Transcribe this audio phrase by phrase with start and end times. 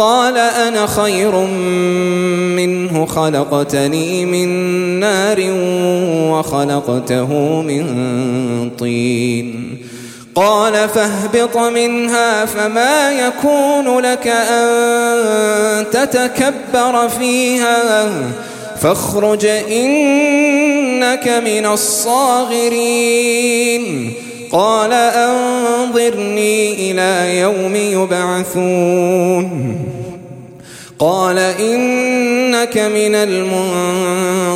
[0.00, 1.34] قال أنا خير
[2.56, 4.48] منه خلقتني من
[5.00, 5.38] نار
[6.32, 7.84] وخلقته من
[8.78, 9.76] طين.
[10.34, 18.08] قال فاهبط منها فما يكون لك أن تتكبر فيها.
[18.80, 22.70] فاخرج إنك من الصاغرين.
[24.52, 29.76] قال أنظرني إلى يوم يبعثون.
[30.98, 33.14] قال إنك من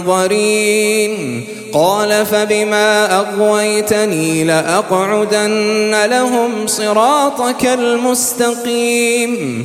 [0.03, 1.45] المنظرين.
[1.73, 9.65] قال فبما أغويتني لأقعدن لهم صراطك المستقيم.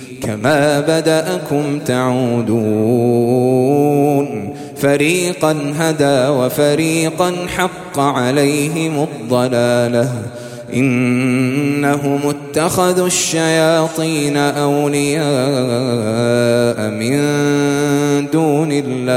[0.21, 3.31] كما بدأكم تعودون
[4.75, 10.11] فريقا هدى وفريقا حق عليهم الضلاله
[10.73, 15.21] إنهم اتخذوا الشياطين أولياء
[16.89, 17.17] من
[18.33, 19.11] دون الله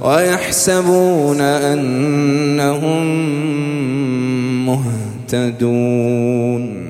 [0.00, 3.06] ويحسبون أنهم
[4.66, 6.89] مهتدون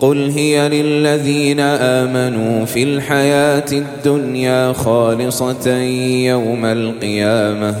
[0.00, 5.76] قل هي للذين آمنوا في الحياة الدنيا خالصة
[6.26, 7.74] يوم القيامة.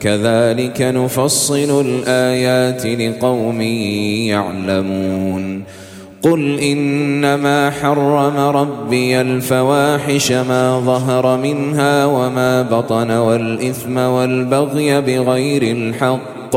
[0.00, 3.60] كذلك نفصل الآيات لقوم
[4.30, 5.62] يعلمون.
[6.22, 16.56] قل إنما حرم ربي الفواحش ما ظهر منها وما بطن والإثم والبغي بغير الحق.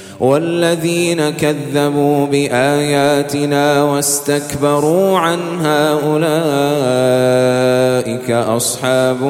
[0.21, 6.31] والذين كذبوا بآياتنا واستكبروا عنها أولئك
[8.31, 9.23] أصحاب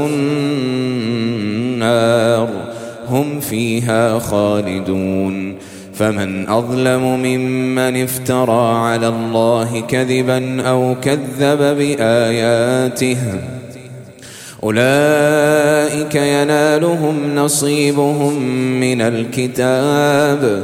[1.72, 2.50] النار
[3.10, 5.56] هم فيها خالدون
[5.94, 13.18] فمن أظلم ممن افترى على الله كذبا أو كذب بآياته
[14.64, 18.44] أولئك ينالهم نصيبهم
[18.80, 20.64] من الكتاب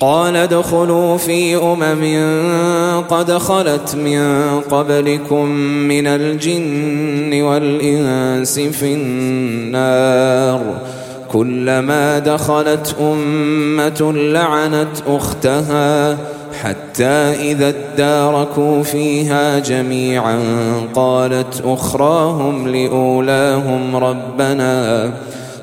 [0.00, 5.48] قال ادخلوا في أمم قد خلت من قبلكم
[5.88, 10.60] من الجن والإنس في النار.
[11.32, 16.18] كلما دخلت أمة لعنت أختها
[16.62, 17.04] حتى
[17.50, 20.38] إذا اداركوا فيها جميعا
[20.94, 25.12] قالت أخراهم لأولاهم ربنا.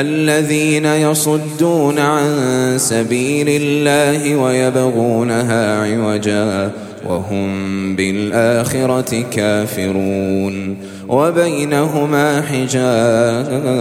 [0.00, 6.70] الذين يصدون عن سبيل الله ويبغونها عوجا
[7.08, 10.76] وهم بالآخرة كافرون
[11.08, 13.76] وبينهما حجاب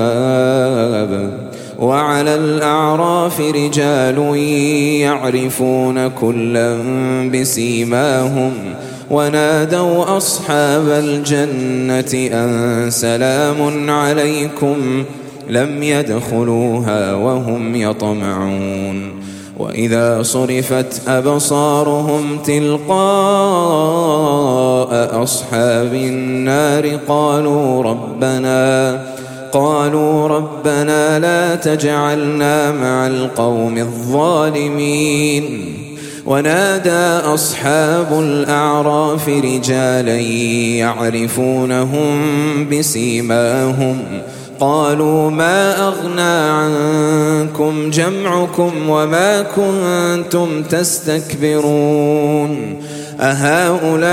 [1.80, 4.36] وعلى الأعراف رجال
[5.02, 6.78] يعرفون كلا
[7.34, 8.52] بسيماهم
[9.12, 15.06] ونادوا أصحاب الجنة أن سلام عليكم
[15.50, 19.26] لم يدخلوها وهم يطمعون.
[19.60, 22.96] وإذا صرفت أبصارهم تلقاء
[25.24, 29.02] أصحاب النار قالوا ربنا
[29.52, 35.76] قالوا ربنا لا تجعلنا مع القوم الظالمين.
[36.26, 40.20] ونادى أصحاب الأعراف رجالا
[40.80, 42.18] يعرفونهم
[42.70, 43.98] بسيماهم
[44.60, 52.06] قالوا ما أغنى عنكم جمعكم وما كنتم تستكبرون
[53.20, 54.06] أهؤلاء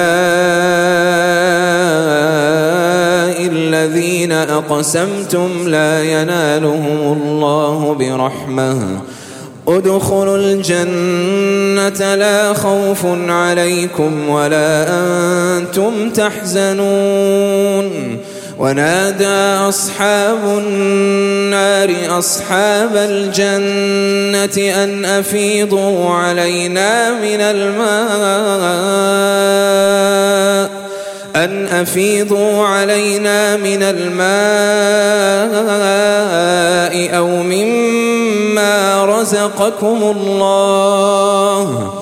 [3.47, 9.01] الذين أقسمتم لا ينالهم الله برحمة
[9.69, 17.93] ادخلوا الجنة لا خوف عليكم ولا أنتم تحزنون
[18.59, 29.23] ونادى أصحاب النار أصحاب الجنة أن أفيضوا علينا من الماء
[31.37, 34.23] أن أفيضوا علينا من الماء
[37.19, 42.02] أو مما رزقكم الله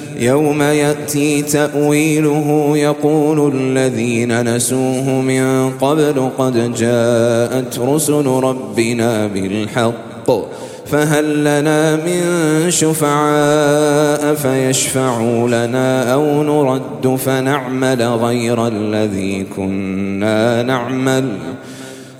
[0.21, 10.31] يوم يأتي تأويله يقول الذين نسوه من قبل قد جاءت رسل ربنا بالحق
[10.85, 12.21] فهل لنا من
[12.71, 21.37] شفعاء فيشفعوا لنا أو نرد فنعمل غير الذي كنا نعمل؟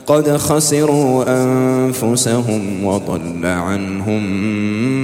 [0.08, 4.24] قد خسروا أنفسهم وضل عنهم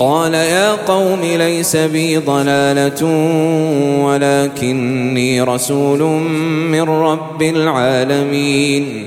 [0.00, 3.04] قال يا قوم ليس بي ضلالة
[4.04, 6.02] ولكني رسول
[6.72, 9.06] من رب العالمين.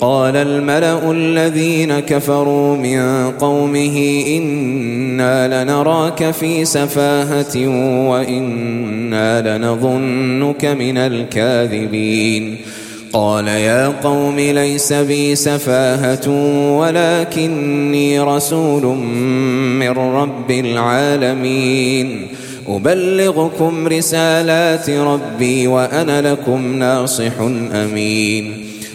[0.00, 7.68] قال الملأ الذين كفروا من قومه إنا لنراك في سفاهة
[8.08, 12.56] وإنا لنظنك من الكاذبين.
[13.12, 16.30] قال يا قوم ليس بي سفاهة
[16.78, 18.82] ولكني رسول
[19.78, 22.26] من رب العالمين.
[22.68, 27.40] أبلغكم رسالات ربي وأنا لكم ناصح
[27.74, 28.65] أمين.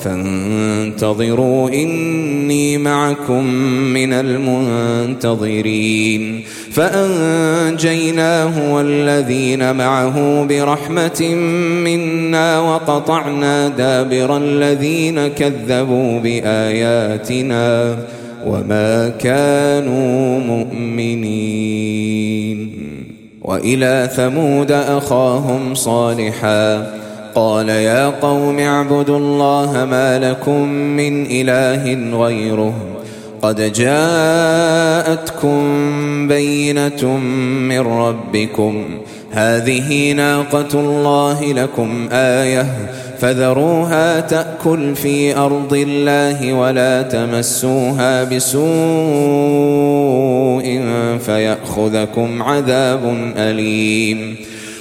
[0.00, 3.44] فانتظروا إني معكم
[3.94, 6.42] من المنتظرين.
[6.72, 11.34] فأنجيناه والذين معه برحمة
[11.84, 17.96] منا وقطعنا دابر الذين كذبوا بآياتنا
[18.46, 22.08] وما كانوا مؤمنين.
[23.42, 32.74] وإلى ثمود أخاهم صالحاً قال يا قوم اعبدوا الله ما لكم من إله غيره.
[33.42, 35.58] قد جاءتكم
[36.28, 37.16] بينة
[37.68, 38.84] من ربكم.
[39.30, 42.66] هذه ناقة الله لكم آية.
[43.18, 48.62] فذروها تأكل في أرض الله ولا تمسوها بسوء
[51.18, 54.36] فيأخذكم عذاب أليم.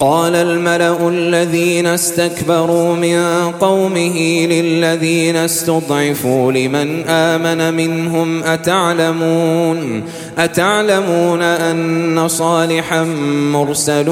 [0.00, 10.02] قال الملأ الذين استكبروا من قومه للذين استضعفوا لمن آمن منهم أتعلمون؟
[10.38, 13.04] أتعلمون أن صالحا
[13.52, 14.10] مرسل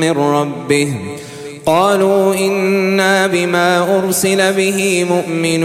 [0.00, 0.94] من ربه؟
[1.66, 5.64] قالوا إنا بما أرسل به مؤمنون.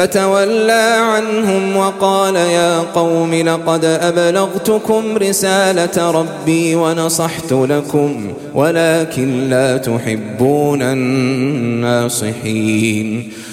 [0.00, 10.82] فتولى عنهم وقال يا قوم لقد أبلغتكم رسالة ربي ونصحت لكم ولكن لا تحبون
[11.82, 12.48] الناصحين.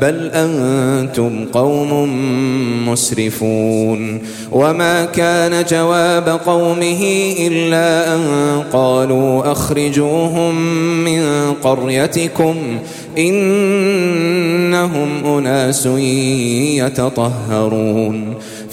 [0.00, 2.08] بل أنتم قوم
[2.88, 4.20] مسرفون
[4.52, 8.22] وما كان جواب قومه إلا أن
[8.72, 10.54] قالوا أخرجوهم
[11.04, 12.54] من قريتكم
[13.18, 15.86] إنهم أناس
[16.76, 18.34] يتطهرون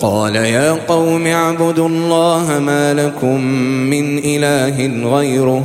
[0.00, 3.40] قال يا قوم اعبدوا الله ما لكم
[3.90, 5.64] من إله غيره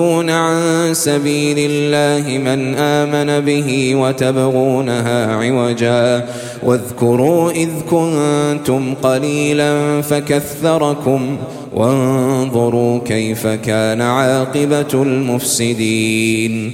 [0.29, 6.25] عن سبيل الله من آمن به وتبغونها عوجا.
[6.63, 11.37] واذكروا إذ كنتم قليلا فكثركم
[11.73, 16.73] وانظروا كيف كان عاقبة المفسدين.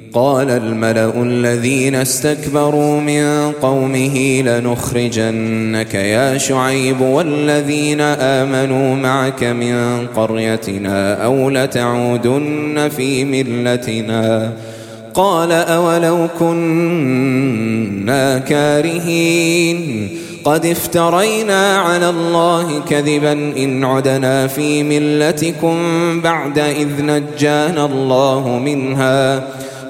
[0.13, 11.49] قال الملأ الذين استكبروا من قومه لنخرجنك يا شعيب والذين آمنوا معك من قريتنا أو
[11.49, 14.53] لتعودن في ملتنا
[15.13, 20.09] قال أولو كنا كارهين
[20.43, 25.75] قد افترينا على الله كذبا إن عدنا في ملتكم
[26.21, 29.43] بعد إذ نجانا الله منها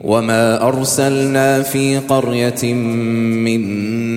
[0.00, 2.74] وما أرسلنا في قرية
[3.44, 3.60] من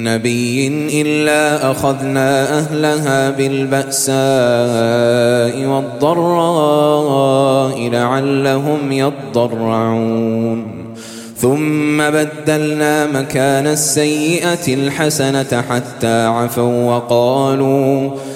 [0.04, 0.68] نبي
[1.02, 4.16] إلا أخذنا أهلها بالبأساء
[5.68, 7.10] والضراء
[7.90, 10.84] لعلهم يضرعون.
[11.38, 18.12] ثم بدلنا مكان السيئة الحسنة حتى عفوا وقالوا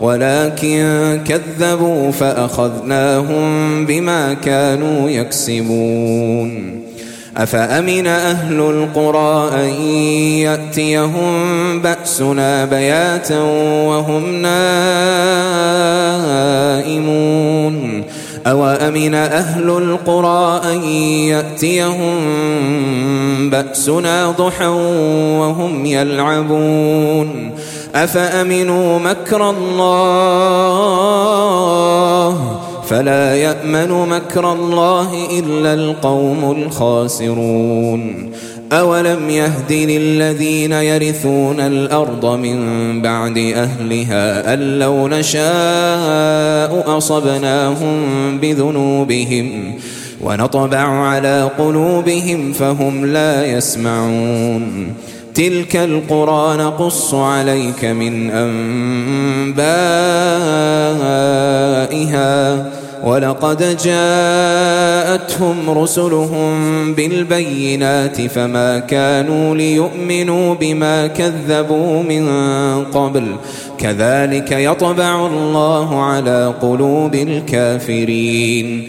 [0.00, 6.84] ولكن كذبوا فأخذناهم بما كانوا يكسبون.
[7.36, 9.68] أفأمن أهل القرى أن
[10.38, 13.40] يأتيهم بأسنا بياتا
[13.88, 14.84] وهم نائمون؟
[18.46, 20.82] أوأمن أهل القرى أن
[21.28, 22.20] يأتيهم
[23.50, 24.66] بأسنا ضحى
[25.38, 27.50] وهم يلعبون؟
[27.94, 31.04] أفأمنوا مكر الله
[32.88, 38.30] فلا يأمن مكر الله إلا القوم الخاسرون
[38.72, 47.98] أولم يهد للذين يرثون الأرض من بعد أهلها أن لو نشاء أصبناهم
[48.38, 49.74] بذنوبهم
[50.22, 54.94] ونطبع على قلوبهم فهم لا يسمعون
[55.34, 59.64] تلك القرى نقص عليك من أنبائها
[63.04, 72.28] ولقد جاءتهم رسلهم بالبينات فما كانوا ليؤمنوا بما كذبوا من
[72.84, 73.36] قبل
[73.78, 78.88] كذلك يطبع الله على قلوب الكافرين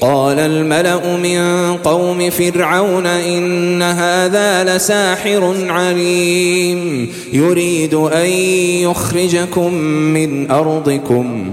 [0.00, 1.40] قال الملأ من
[1.76, 8.26] قوم فرعون إن هذا لساحر عليم يريد أن
[8.82, 9.74] يخرجكم
[10.14, 11.52] من أرضكم.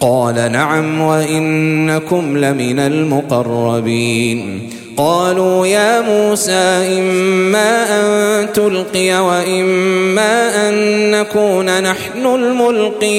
[0.00, 4.70] قال نعم وإنكم لمن المقربين.
[4.96, 13.14] قالوا يا موسى إما أن تلقي وإما أن نكون نحن الملقين.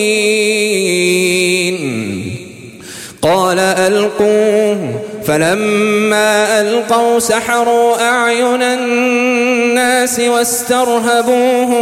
[3.21, 5.01] قال ألقوه.
[5.25, 11.81] فلما ألقوا سحروا أعين الناس واسترهبوهم.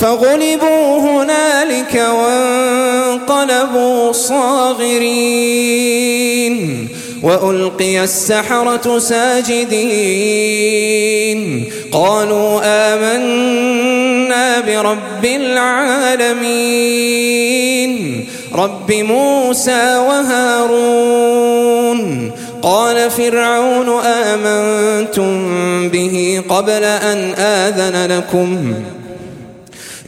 [0.00, 5.80] فغلبوا هنالك وانقلبوا صاغرين
[7.22, 10.10] وألقي السحرة ساجدين
[11.92, 16.70] قالوا آمنا برب العالمين
[18.54, 21.60] رب موسى وهارون
[22.62, 25.48] قال فرعون آمنتم
[25.88, 28.74] به قبل أن آذن لكم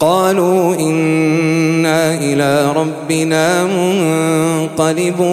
[0.00, 5.26] قالوا إنا إلى ربنا منقلبون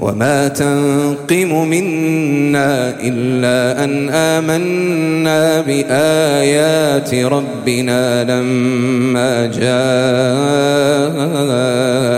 [0.00, 9.46] وما تنقم منا إلا أن آمنا بآيات ربنا لما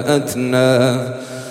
[0.08, 1.19] جاءتنا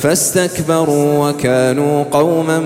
[0.00, 2.60] فاستكبروا وكانوا قوما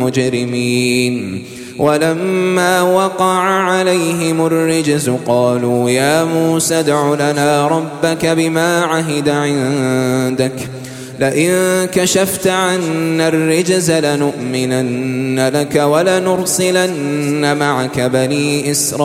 [0.00, 1.44] مجرمين.
[1.78, 10.52] ولما وقع عليهم الرجز قالوا يا موسى ادع لنا ربك بما عهد عندك.
[11.20, 19.04] لئن كشفت عنا الرجز لنؤمنن لك ولنرسلن معك بني إسرائيل.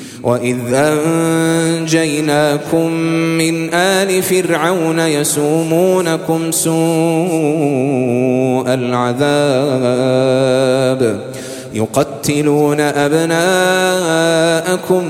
[0.23, 2.91] وإذ أنجيناكم
[3.37, 6.73] من آل فرعون يسومونكم سوء
[8.73, 10.11] العذاب
[11.73, 13.39] يقتلون أبناءكم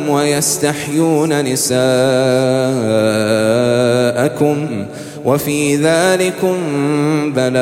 [0.09, 1.77] ويستحيون نساءكم
[5.25, 6.57] وفي ذلكم
[7.35, 7.61] بلاء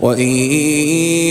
[0.00, 0.28] وإن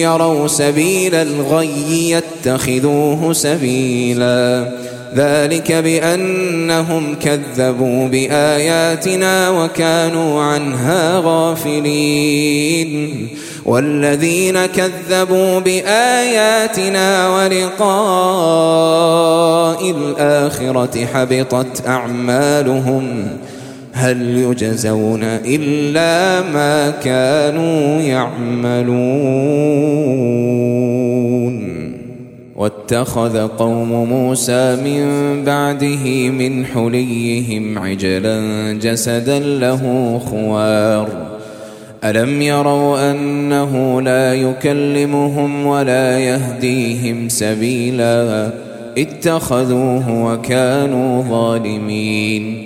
[0.01, 4.72] يروا سبيل الغي يتخذوه سبيلا
[5.16, 13.28] ذلك بأنهم كذبوا بآياتنا وكانوا عنها غافلين
[13.66, 17.95] والذين كذبوا بآياتنا ولقاء
[19.91, 23.28] الآخرة حبطت أعمالهم
[23.98, 29.06] هل يجزون إلا ما كانوا يعملون؟
[32.56, 35.06] واتخذ قوم موسى من
[35.43, 41.10] بعده من حليهم عجلا جسدا له خوار.
[42.04, 48.50] ألم يروا أنه لا يكلمهم ولا يهديهم سبيلا؟
[48.98, 52.64] اتخذوه وكانوا ظالمين.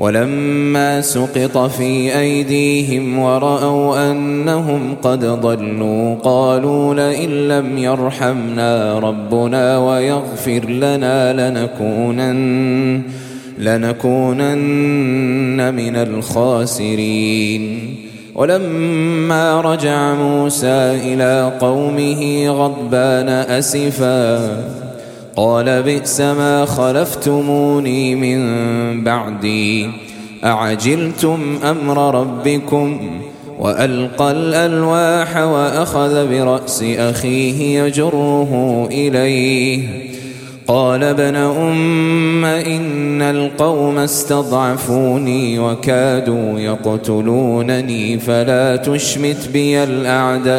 [0.00, 11.50] ولما سقط في أيديهم ورأوا أنهم قد ضلوا قالوا لئن لم يرحمنا ربنا ويغفر لنا
[11.50, 13.02] لنكونن
[13.58, 14.94] لنكونن
[15.74, 17.94] من الخاسرين.
[18.34, 24.64] ولما رجع موسى إلى قومه غضبان أسفا
[25.36, 28.40] قال بئس ما خلفتموني من
[29.04, 29.90] بعدي.
[30.44, 33.20] أعجلتم أمر ربكم
[33.58, 40.10] وألقى الألواح وأخذ برأس أخيه يجره إليه.
[40.66, 50.50] قال ابن أم إن القوم استضعفوني وكادوا يقتلونني فلا تشمت بي الأعداء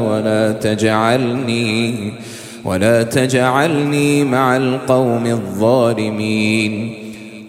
[0.00, 2.12] ولا تجعلني
[2.64, 6.94] ولا تجعلني مع القوم الظالمين.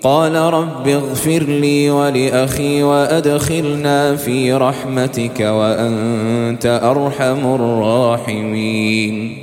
[0.04, 9.38] قال رب اغفر لي ولأخي وأدخلنا في رحمتك وأنت أرحم الراحمين.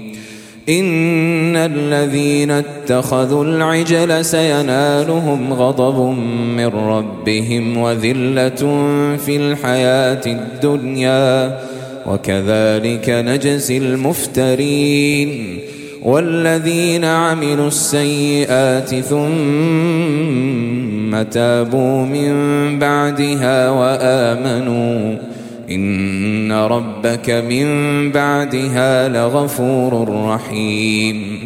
[0.68, 6.16] إن الذين اتخذوا العجل سينالهم غضب
[6.56, 8.62] من ربهم وذلة
[9.16, 11.58] في الحياة الدنيا.
[12.06, 15.58] وكذلك نجزي المفترين
[16.02, 19.22] والذين عملوا السيئات ثم
[21.22, 22.32] تابوا من
[22.78, 25.16] بعدها وآمنوا.
[25.70, 27.66] إن ربك من
[28.12, 31.38] بعدها لغفور رحيم.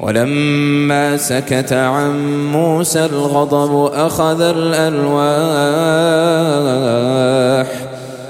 [0.00, 5.26] ولما سكت عن موسى الغضب أخذ الألواح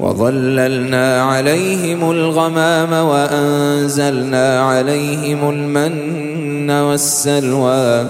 [0.00, 8.06] وظللنا عليهم الغمام وأنزلنا عليهم المن والسلوى.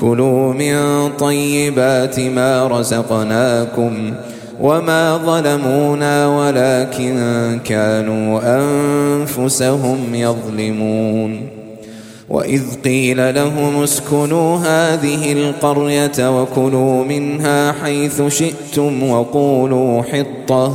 [0.00, 4.14] كلوا من طيبات ما رزقناكم
[4.60, 7.18] وما ظلمونا ولكن
[7.64, 11.48] كانوا أنفسهم يظلمون.
[12.28, 20.74] وإذ قيل لهم اسكنوا هذه القرية وكلوا منها حيث شئتم وقولوا حطة.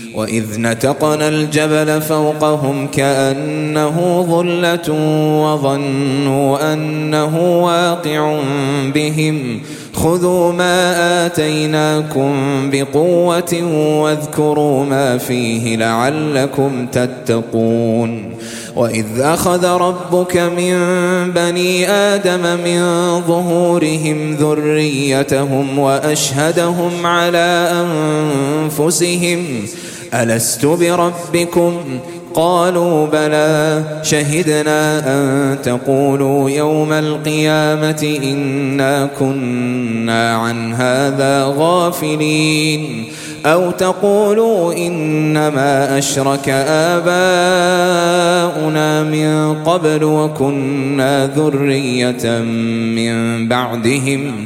[0.15, 4.93] وإذ نتقنا الجبل فوقهم كأنه ظلة
[5.43, 8.39] وظنوا أنه واقع
[8.93, 9.61] بهم.
[9.93, 12.33] خذوا ما آتيناكم
[12.71, 13.63] بقوة
[14.01, 18.31] واذكروا ما فيه لعلكم تتقون.
[18.75, 20.75] وإذ أخذ ربك من
[21.31, 22.81] بني آدم من
[23.27, 29.45] ظهورهم ذريتهم وأشهدهم على أنفسهم
[30.13, 31.73] ألست بربكم؟
[32.33, 33.83] قالوا بلى.
[34.03, 43.05] شهدنا أن تقولوا يوم القيامة إنا كنا عن هذا غافلين.
[43.45, 47.03] أو تقولوا إنما أشرك آباؤنا
[49.03, 52.39] من قبل وكنا ذرية
[52.95, 54.45] من بعدهم.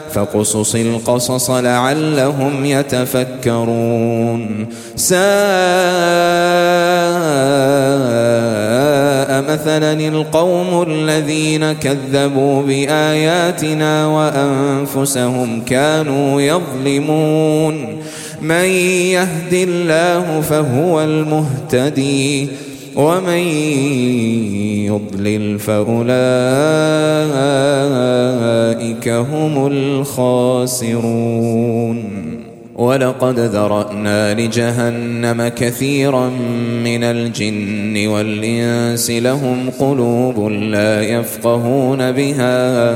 [0.13, 4.67] فقصص القصص لعلهم يتفكرون.
[4.95, 5.21] ساء
[9.51, 18.01] مثلا القوم الذين كذبوا بآياتنا وأنفسهم كانوا يظلمون.
[18.41, 22.49] من يهد الله فهو المهتدي.
[22.95, 23.43] ومن
[24.87, 26.17] يضلل فأولئك
[29.07, 31.01] هم الخاسرون.
[32.75, 36.29] ولقد ذرأنا لجهنم كثيرا
[36.83, 42.95] من الجن والإنس لهم قلوب لا يفقهون بها.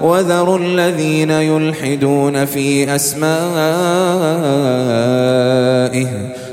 [0.00, 3.26] وذروا الذين يلحدون في أسمائه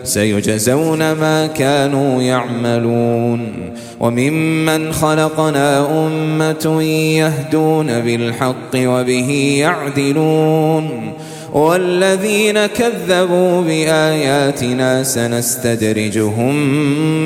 [0.03, 3.53] سيجزون ما كانوا يعملون
[3.99, 11.13] وممن خلقنا أمة يهدون بالحق وبه يعدلون
[11.53, 16.55] والذين كذبوا بآياتنا سنستدرجهم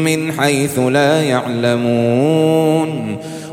[0.04, 3.18] من حيث لا يعلمون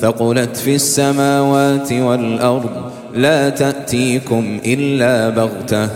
[0.00, 2.70] ثقلت في السماوات والأرض
[3.14, 5.88] لا تأتيكم إلا بغتة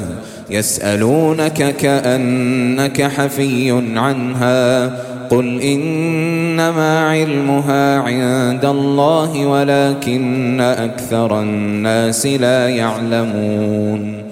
[0.51, 4.87] يسألونك كأنك حفي عنها
[5.31, 14.32] قل إنما علمها عند الله ولكن أكثر الناس لا يعلمون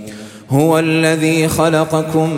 [0.51, 2.29] هو الذي خلقكم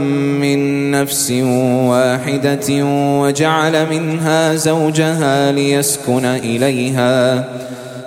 [0.41, 2.83] من نفس واحدة
[3.19, 7.45] وجعل منها زوجها ليسكن إليها.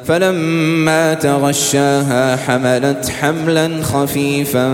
[0.05, 4.69] فلما تغشاها حملت حملا خفيفا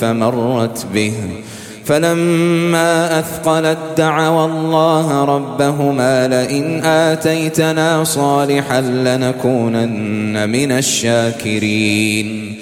[0.00, 1.12] فمرت به.
[1.84, 12.61] فلما أثقلت دعوا الله ربهما لئن آتيتنا صالحا لنكونن من الشاكرين.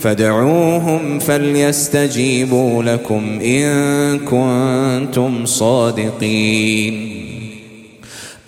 [0.00, 7.10] فادعوهم فليستجيبوا لكم إن كنتم صادقين.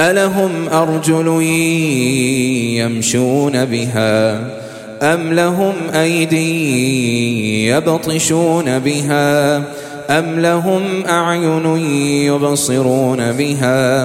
[0.01, 1.43] ألهم أرجل
[2.77, 4.41] يمشون بها
[5.03, 9.57] أم لهم أيدي يبطشون بها
[10.11, 11.67] أم لهم أعين
[12.27, 14.05] يبصرون بها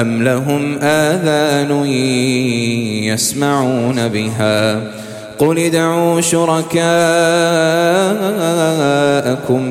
[0.00, 1.86] أم لهم آذان
[3.04, 4.82] يسمعون بها
[5.38, 6.80] قل ادعوا شركاءكم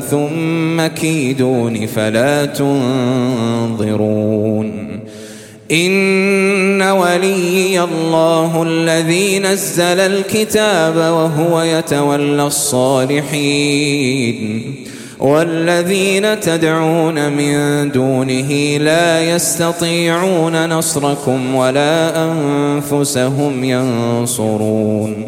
[0.09, 4.07] ثم كيدون فلا تنظرون.
[5.71, 14.37] إن ولي الله الذي نزل الكتاب وهو يتولى الصالحين.
[15.19, 25.27] والذين تدعون من دونه لا يستطيعون نصركم ولا أنفسهم ينصرون.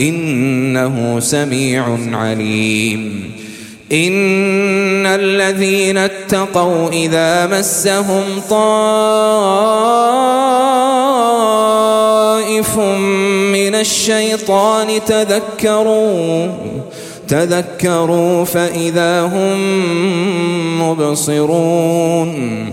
[0.00, 3.30] إنه سميع عليم.
[3.92, 8.64] إن الذين اتقوا إذا مسهم طائف
[13.52, 16.48] من الشيطان تذكروا
[17.28, 19.58] تذكروا فإذا هم
[20.82, 22.72] مبصرون.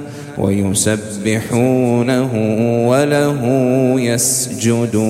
[0.41, 2.31] ويسبحونه
[2.89, 3.41] وله
[4.01, 5.01] يسجدون.